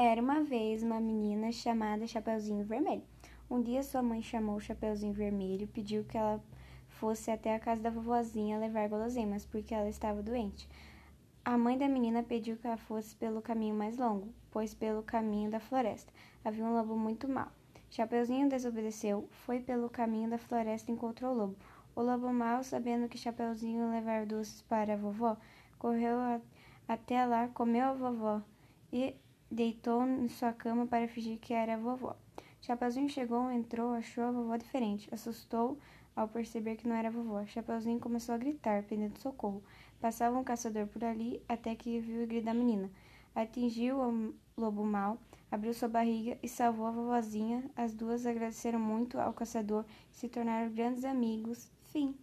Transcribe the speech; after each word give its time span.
Era 0.00 0.22
uma 0.22 0.44
vez 0.44 0.84
uma 0.84 1.00
menina 1.00 1.50
chamada 1.50 2.06
Chapeuzinho 2.06 2.64
Vermelho. 2.64 3.02
Um 3.50 3.60
dia 3.60 3.82
sua 3.82 4.00
mãe 4.00 4.22
chamou 4.22 4.54
o 4.54 4.60
Chapeuzinho 4.60 5.12
Vermelho 5.12 5.64
e 5.64 5.66
pediu 5.66 6.04
que 6.04 6.16
ela 6.16 6.40
fosse 6.88 7.32
até 7.32 7.52
a 7.52 7.58
casa 7.58 7.82
da 7.82 7.90
vovozinha 7.90 8.60
levar 8.60 8.88
guloseimas, 8.88 9.44
porque 9.44 9.74
ela 9.74 9.88
estava 9.88 10.22
doente. 10.22 10.68
A 11.44 11.58
mãe 11.58 11.76
da 11.76 11.88
menina 11.88 12.22
pediu 12.22 12.56
que 12.56 12.68
ela 12.68 12.76
fosse 12.76 13.16
pelo 13.16 13.42
caminho 13.42 13.74
mais 13.74 13.98
longo, 13.98 14.32
pois 14.52 14.72
pelo 14.72 15.02
caminho 15.02 15.50
da 15.50 15.58
floresta 15.58 16.12
havia 16.44 16.64
um 16.64 16.74
lobo 16.74 16.96
muito 16.96 17.26
mau. 17.26 17.48
Chapeuzinho 17.90 18.48
desobedeceu, 18.48 19.28
foi 19.32 19.58
pelo 19.58 19.90
caminho 19.90 20.30
da 20.30 20.38
floresta 20.38 20.92
e 20.92 20.94
encontrou 20.94 21.32
o 21.32 21.36
lobo. 21.36 21.56
O 21.96 22.02
lobo 22.02 22.32
mau, 22.32 22.62
sabendo 22.62 23.08
que 23.08 23.18
Chapeuzinho 23.18 23.90
levar 23.90 24.26
doces 24.26 24.62
para 24.62 24.94
a 24.94 24.96
vovó, 24.96 25.36
correu 25.76 26.20
a, 26.20 26.40
até 26.86 27.26
lá, 27.26 27.48
comeu 27.48 27.84
a 27.84 27.94
vovó 27.94 28.40
e 28.92 29.16
deitou 29.50 30.06
em 30.06 30.28
sua 30.28 30.52
cama 30.52 30.86
para 30.86 31.08
fingir 31.08 31.38
que 31.38 31.52
era 31.54 31.74
a 31.74 31.78
vovó. 31.78 32.16
Chapeuzinho 32.60 33.08
chegou, 33.08 33.50
entrou, 33.50 33.92
achou 33.94 34.24
a 34.24 34.30
vovó 34.30 34.56
diferente. 34.56 35.08
Assustou 35.12 35.78
ao 36.14 36.28
perceber 36.28 36.76
que 36.76 36.88
não 36.88 36.96
era 36.96 37.08
a 37.08 37.10
vovó. 37.10 37.44
Chapeuzinho 37.46 38.00
começou 38.00 38.34
a 38.34 38.38
gritar, 38.38 38.82
pedindo 38.82 39.18
socorro. 39.18 39.62
Passava 40.00 40.38
um 40.38 40.44
caçador 40.44 40.86
por 40.86 41.04
ali 41.04 41.42
até 41.48 41.74
que 41.74 42.00
viu 42.00 42.24
o 42.24 42.26
grito 42.26 42.44
da 42.44 42.54
menina. 42.54 42.90
Atingiu 43.34 43.98
o 43.98 44.34
lobo 44.56 44.84
mau, 44.84 45.18
abriu 45.50 45.72
sua 45.72 45.88
barriga 45.88 46.36
e 46.42 46.48
salvou 46.48 46.86
a 46.86 46.90
vovozinha. 46.90 47.70
As 47.76 47.94
duas 47.94 48.26
agradeceram 48.26 48.80
muito 48.80 49.18
ao 49.18 49.32
caçador 49.32 49.84
e 50.12 50.16
se 50.16 50.28
tornaram 50.28 50.72
grandes 50.72 51.04
amigos. 51.04 51.70
Fim. 51.92 52.16